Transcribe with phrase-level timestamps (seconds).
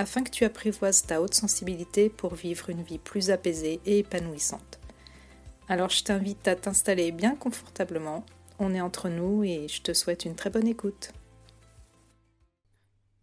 [0.00, 4.80] afin que tu apprivoises ta haute sensibilité pour vivre une vie plus apaisée et épanouissante.
[5.68, 8.24] Alors je t'invite à t'installer bien confortablement,
[8.58, 11.12] on est entre nous et je te souhaite une très bonne écoute.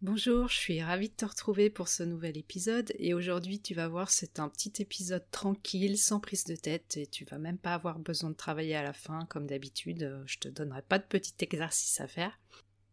[0.02, 3.88] Bonjour, je suis ravie de te retrouver pour ce nouvel épisode et aujourd'hui tu vas
[3.88, 7.74] voir c'est un petit épisode tranquille, sans prise de tête et tu vas même pas
[7.74, 11.34] avoir besoin de travailler à la fin comme d'habitude, je te donnerai pas de petit
[11.40, 12.38] exercice à faire.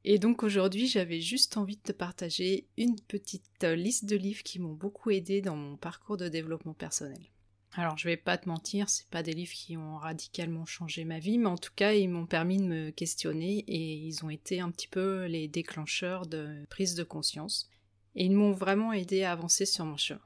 [0.07, 4.43] Et donc aujourd'hui, j'avais juste envie de te partager une petite euh, liste de livres
[4.43, 7.17] qui m'ont beaucoup aidé dans mon parcours de développement personnel.
[7.73, 11.17] Alors je vais pas te mentir, c'est pas des livres qui ont radicalement changé ma
[11.17, 14.59] vie, mais en tout cas ils m'ont permis de me questionner et ils ont été
[14.59, 17.67] un petit peu les déclencheurs de prise de conscience.
[18.13, 20.21] Et ils m'ont vraiment aidé à avancer sur mon chemin.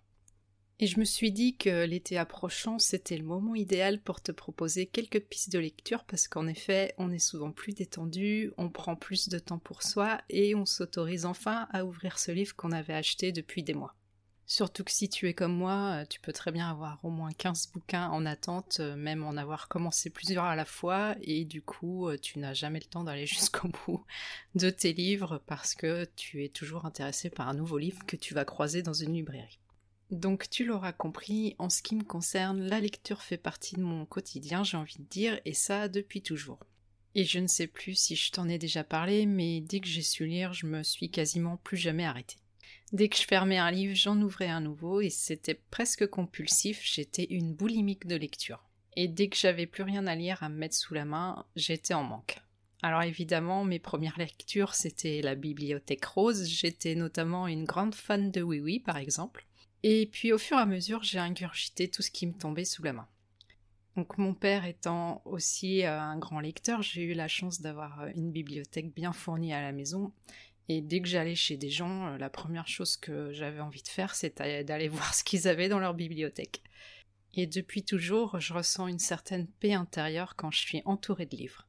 [0.81, 4.85] Et je me suis dit que l'été approchant, c'était le moment idéal pour te proposer
[4.85, 9.27] quelques pistes de lecture parce qu'en effet, on est souvent plus détendu, on prend plus
[9.27, 13.33] de temps pour soi et on s'autorise enfin à ouvrir ce livre qu'on avait acheté
[13.33, 13.93] depuis des mois.
[14.45, 17.71] Surtout que si tu es comme moi, tu peux très bien avoir au moins 15
[17.73, 22.39] bouquins en attente, même en avoir commencé plusieurs à la fois, et du coup, tu
[22.39, 24.05] n'as jamais le temps d'aller jusqu'au bout
[24.55, 28.33] de tes livres parce que tu es toujours intéressé par un nouveau livre que tu
[28.33, 29.59] vas croiser dans une librairie.
[30.11, 34.05] Donc tu l'auras compris, en ce qui me concerne, la lecture fait partie de mon
[34.05, 36.59] quotidien, j'ai envie de dire, et ça depuis toujours.
[37.13, 40.01] Et je ne sais plus si je t'en ai déjà parlé, mais dès que j'ai
[40.01, 42.37] su lire, je me suis quasiment plus jamais arrêtée.
[42.91, 47.27] Dès que je fermais un livre, j'en ouvrais un nouveau, et c'était presque compulsif, j'étais
[47.29, 48.63] une boulimique de lecture.
[48.95, 51.93] Et dès que j'avais plus rien à lire à me mettre sous la main, j'étais
[51.93, 52.41] en manque.
[52.81, 58.41] Alors évidemment, mes premières lectures, c'était la bibliothèque rose, j'étais notamment une grande fan de
[58.41, 59.45] Oui Oui par exemple.
[59.83, 62.83] Et puis au fur et à mesure, j'ai ingurgité tout ce qui me tombait sous
[62.83, 63.07] la main.
[63.95, 68.11] Donc mon père étant aussi euh, un grand lecteur, j'ai eu la chance d'avoir euh,
[68.15, 70.13] une bibliothèque bien fournie à la maison.
[70.67, 73.87] Et dès que j'allais chez des gens, euh, la première chose que j'avais envie de
[73.87, 76.61] faire, c'était d'aller voir ce qu'ils avaient dans leur bibliothèque.
[77.33, 81.67] Et depuis toujours, je ressens une certaine paix intérieure quand je suis entourée de livres.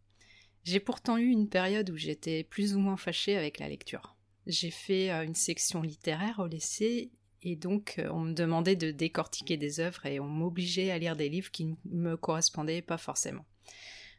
[0.64, 4.16] J'ai pourtant eu une période où j'étais plus ou moins fâchée avec la lecture.
[4.46, 7.10] J'ai fait une section littéraire au lycée
[7.42, 11.16] et donc, euh, on me demandait de décortiquer des œuvres et on m'obligeait à lire
[11.16, 13.44] des livres qui ne me correspondaient pas forcément.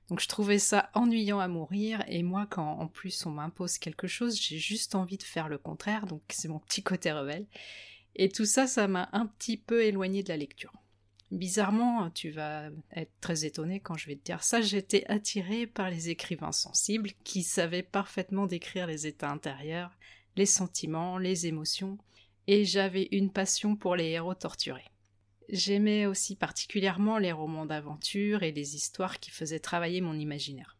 [0.09, 4.07] Donc je trouvais ça ennuyant à mourir, et moi, quand en plus on m'impose quelque
[4.07, 7.45] chose, j'ai juste envie de faire le contraire, donc c'est mon petit côté rebelle.
[8.15, 10.73] Et tout ça, ça m'a un petit peu éloigné de la lecture.
[11.31, 15.89] Bizarrement, tu vas être très étonné quand je vais te dire ça, j'étais attirée par
[15.89, 19.97] les écrivains sensibles qui savaient parfaitement décrire les états intérieurs,
[20.35, 21.97] les sentiments, les émotions,
[22.47, 24.91] et j'avais une passion pour les héros torturés.
[25.49, 30.77] J'aimais aussi particulièrement les romans d'aventure et les histoires qui faisaient travailler mon imaginaire.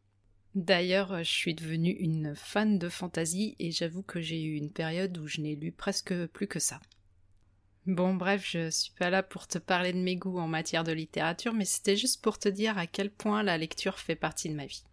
[0.56, 5.18] D'ailleurs, je suis devenue une fan de fantasy et j'avoue que j'ai eu une période
[5.18, 6.80] où je n'ai lu presque plus que ça.
[7.88, 10.92] Bon, bref, je suis pas là pour te parler de mes goûts en matière de
[10.92, 14.56] littérature, mais c'était juste pour te dire à quel point la lecture fait partie de
[14.56, 14.84] ma vie.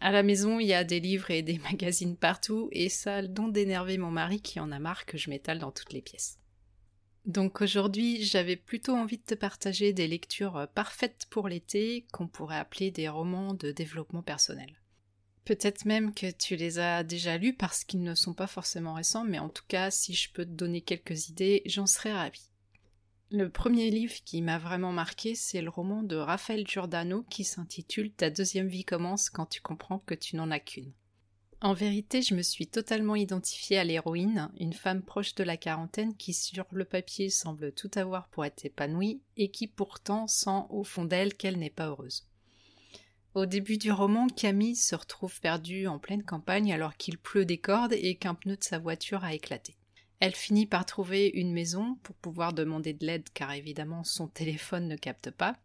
[0.00, 3.22] À la maison, il y a des livres et des magazines partout, et ça a
[3.22, 6.02] le don d'énerver mon mari qui en a marre que je m'étale dans toutes les
[6.02, 6.38] pièces.
[7.26, 12.56] Donc aujourd'hui, j'avais plutôt envie de te partager des lectures parfaites pour l'été, qu'on pourrait
[12.56, 14.80] appeler des romans de développement personnel.
[15.44, 19.24] Peut-être même que tu les as déjà lus parce qu'ils ne sont pas forcément récents,
[19.24, 22.48] mais en tout cas, si je peux te donner quelques idées, j'en serais ravie.
[23.30, 28.10] Le premier livre qui m'a vraiment marqué, c'est le roman de Raphaël Giordano qui s'intitule
[28.10, 30.94] Ta deuxième vie commence quand tu comprends que tu n'en as qu'une.
[31.60, 36.16] En vérité, je me suis totalement identifiée à l'héroïne, une femme proche de la quarantaine
[36.16, 40.82] qui sur le papier semble tout avoir pour être épanouie et qui pourtant sent au
[40.82, 42.26] fond d'elle qu'elle n'est pas heureuse.
[43.34, 47.58] Au début du roman, Camille se retrouve perdue en pleine campagne alors qu'il pleut des
[47.58, 49.77] cordes et qu'un pneu de sa voiture a éclaté.
[50.20, 54.88] Elle finit par trouver une maison pour pouvoir demander de l'aide car évidemment son téléphone
[54.88, 55.56] ne capte pas.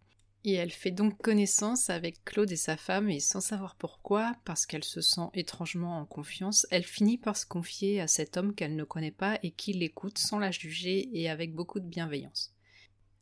[0.45, 4.65] Et elle fait donc connaissance avec Claude et sa femme et sans savoir pourquoi, parce
[4.65, 8.75] qu'elle se sent étrangement en confiance, elle finit par se confier à cet homme qu'elle
[8.75, 12.53] ne connaît pas et qui l'écoute sans la juger et avec beaucoup de bienveillance.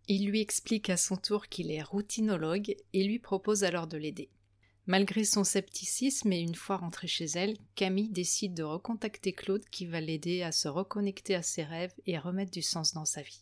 [0.08, 4.30] Il lui explique à son tour qu'il est routinologue et lui propose alors de l'aider.
[4.92, 9.86] Malgré son scepticisme et une fois rentrée chez elle, Camille décide de recontacter Claude qui
[9.86, 13.40] va l'aider à se reconnecter à ses rêves et remettre du sens dans sa vie.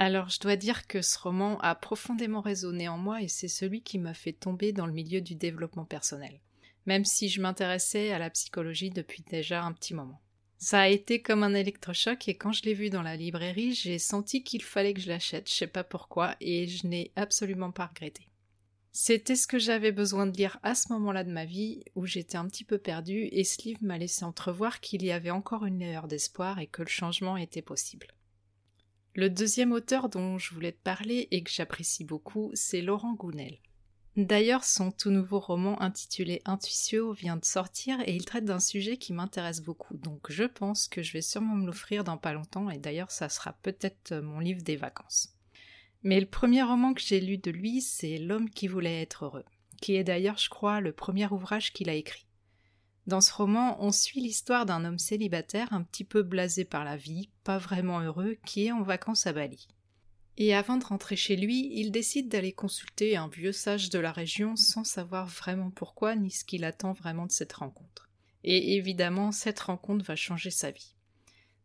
[0.00, 3.82] Alors je dois dire que ce roman a profondément résonné en moi et c'est celui
[3.82, 6.40] qui m'a fait tomber dans le milieu du développement personnel,
[6.86, 10.20] même si je m'intéressais à la psychologie depuis déjà un petit moment.
[10.56, 14.00] Ça a été comme un électrochoc et quand je l'ai vu dans la librairie, j'ai
[14.00, 17.86] senti qu'il fallait que je l'achète, je sais pas pourquoi, et je n'ai absolument pas
[17.86, 18.27] regretté.
[18.92, 22.36] C'était ce que j'avais besoin de lire à ce moment-là de ma vie, où j'étais
[22.36, 25.78] un petit peu perdue, et ce livre m'a laissé entrevoir qu'il y avait encore une
[25.78, 28.08] lueur d'espoir et que le changement était possible.
[29.14, 33.58] Le deuxième auteur dont je voulais te parler et que j'apprécie beaucoup, c'est Laurent Gounel.
[34.16, 38.96] D'ailleurs, son tout nouveau roman intitulé Intuitio vient de sortir et il traite d'un sujet
[38.96, 42.68] qui m'intéresse beaucoup, donc je pense que je vais sûrement me l'offrir dans pas longtemps
[42.68, 45.37] et d'ailleurs ça sera peut-être mon livre des vacances.
[46.02, 49.44] Mais le premier roman que j'ai lu de lui, c'est L'homme qui voulait être heureux,
[49.80, 52.26] qui est d'ailleurs, je crois, le premier ouvrage qu'il a écrit.
[53.06, 56.96] Dans ce roman, on suit l'histoire d'un homme célibataire un petit peu blasé par la
[56.96, 59.66] vie, pas vraiment heureux, qui est en vacances à Bali.
[60.36, 64.12] Et avant de rentrer chez lui, il décide d'aller consulter un vieux sage de la
[64.12, 68.08] région sans savoir vraiment pourquoi ni ce qu'il attend vraiment de cette rencontre.
[68.44, 70.94] Et évidemment, cette rencontre va changer sa vie.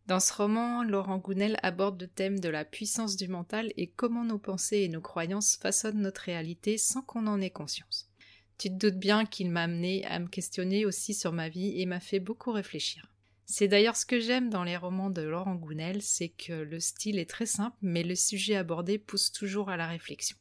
[0.05, 4.25] Dans ce roman, Laurent Gounel aborde le thème de la puissance du mental et comment
[4.25, 8.09] nos pensées et nos croyances façonnent notre réalité sans qu'on en ait conscience.
[8.57, 11.85] Tu te doutes bien qu'il m'a amené à me questionner aussi sur ma vie et
[11.85, 13.13] m'a fait beaucoup réfléchir.
[13.45, 17.17] C'est d'ailleurs ce que j'aime dans les romans de Laurent Gounel, c'est que le style
[17.17, 20.35] est très simple, mais le sujet abordé pousse toujours à la réflexion.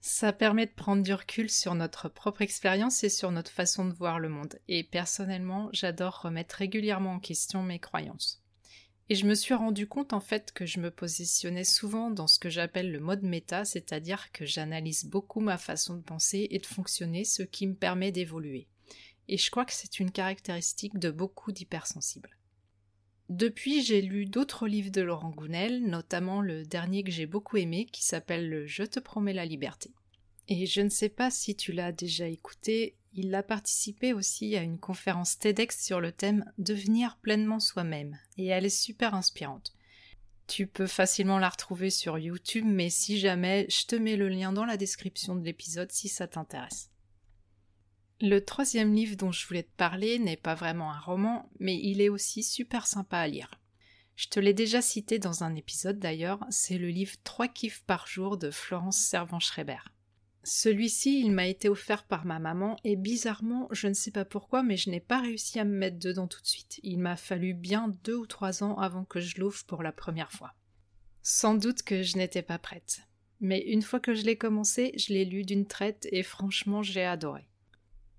[0.00, 3.94] Ça permet de prendre du recul sur notre propre expérience et sur notre façon de
[3.94, 8.42] voir le monde, et personnellement, j'adore remettre régulièrement en question mes croyances.
[9.08, 12.40] Et je me suis rendu compte en fait que je me positionnais souvent dans ce
[12.40, 16.66] que j'appelle le mode méta, c'est-à-dire que j'analyse beaucoup ma façon de penser et de
[16.66, 18.66] fonctionner, ce qui me permet d'évoluer.
[19.28, 22.36] Et je crois que c'est une caractéristique de beaucoup d'hypersensibles.
[23.28, 27.86] Depuis, j'ai lu d'autres livres de Laurent Gounel, notamment le dernier que j'ai beaucoup aimé
[27.86, 29.90] qui s'appelle le Je te promets la liberté.
[30.48, 34.62] Et je ne sais pas si tu l'as déjà écouté, il a participé aussi à
[34.62, 39.72] une conférence TEDx sur le thème Devenir pleinement soi-même, et elle est super inspirante.
[40.46, 44.52] Tu peux facilement la retrouver sur YouTube, mais si jamais, je te mets le lien
[44.52, 46.90] dans la description de l'épisode si ça t'intéresse.
[48.20, 52.00] Le troisième livre dont je voulais te parler n'est pas vraiment un roman, mais il
[52.00, 53.50] est aussi super sympa à lire.
[54.14, 58.06] Je te l'ai déjà cité dans un épisode d'ailleurs, c'est le livre Trois kiffs par
[58.06, 59.80] jour de Florence Servan-Schreiber.
[60.48, 64.62] Celui-ci, il m'a été offert par ma maman et bizarrement, je ne sais pas pourquoi,
[64.62, 66.78] mais je n'ai pas réussi à me mettre dedans tout de suite.
[66.84, 70.30] Il m'a fallu bien deux ou trois ans avant que je l'ouvre pour la première
[70.30, 70.54] fois.
[71.20, 73.00] Sans doute que je n'étais pas prête.
[73.40, 77.04] Mais une fois que je l'ai commencé, je l'ai lu d'une traite et franchement j'ai
[77.04, 77.48] adoré.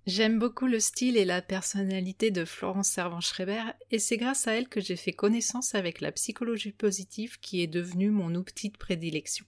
[0.05, 4.67] J'aime beaucoup le style et la personnalité de Florence Servan-Schreiber et c'est grâce à elle
[4.67, 9.45] que j'ai fait connaissance avec la psychologie positive qui est devenue mon outil de prédilection.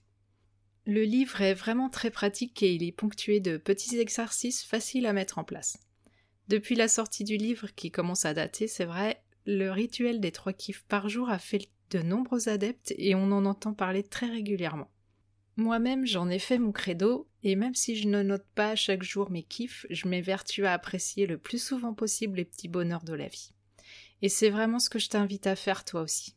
[0.86, 5.12] Le livre est vraiment très pratique et il est ponctué de petits exercices faciles à
[5.12, 5.78] mettre en place.
[6.48, 10.52] Depuis la sortie du livre, qui commence à dater, c'est vrai, le rituel des trois
[10.52, 14.90] kiffs par jour a fait de nombreux adeptes et on en entend parler très régulièrement.
[15.56, 19.30] Moi-même, j'en ai fait mon credo, et même si je ne note pas chaque jour
[19.30, 23.28] mes kiffs, je m'évertue à apprécier le plus souvent possible les petits bonheurs de la
[23.28, 23.52] vie.
[24.22, 26.34] Et c'est vraiment ce que je t'invite à faire toi aussi.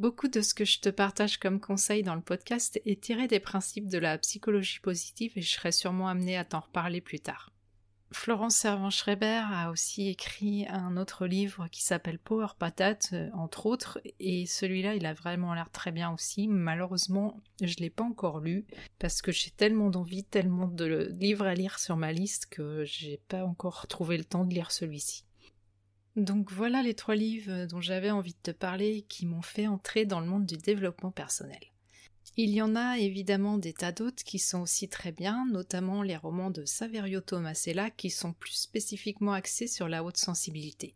[0.00, 3.38] Beaucoup de ce que je te partage comme conseil dans le podcast est tiré des
[3.38, 7.52] principes de la psychologie positive et je serai sûrement amenée à t'en reparler plus tard.
[8.10, 14.00] Florence Servan-Schreiber a aussi écrit un autre livre qui s'appelle Power Patate, euh, entre autres,
[14.18, 16.48] et celui-là, il a vraiment l'air très bien aussi.
[16.48, 18.64] Malheureusement, je ne l'ai pas encore lu
[18.98, 23.20] parce que j'ai tellement d'envie, tellement de livres à lire sur ma liste que j'ai
[23.28, 25.26] pas encore trouvé le temps de lire celui-ci.
[26.16, 30.06] Donc voilà les trois livres dont j'avais envie de te parler qui m'ont fait entrer
[30.06, 31.60] dans le monde du développement personnel.
[32.36, 36.16] Il y en a évidemment des tas d'autres qui sont aussi très bien, notamment les
[36.16, 40.94] romans de Saverio Tomasella qui sont plus spécifiquement axés sur la haute sensibilité.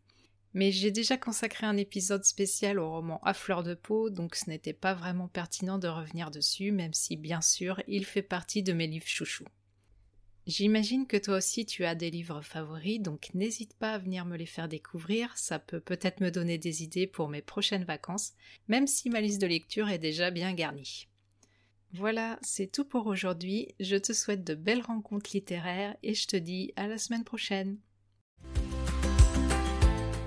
[0.53, 4.49] Mais j'ai déjà consacré un épisode spécial au roman À fleur de peau, donc ce
[4.49, 8.71] n'était pas vraiment pertinent de revenir dessus, même si bien sûr il fait partie de
[8.71, 9.47] mes livres chouchous.
[10.47, 14.37] J'imagine que toi aussi tu as des livres favoris, donc n'hésite pas à venir me
[14.37, 18.33] les faire découvrir, ça peut peut-être me donner des idées pour mes prochaines vacances,
[18.67, 21.07] même si ma liste de lecture est déjà bien garnie.
[21.93, 26.35] Voilà, c'est tout pour aujourd'hui, je te souhaite de belles rencontres littéraires et je te
[26.35, 27.79] dis à la semaine prochaine.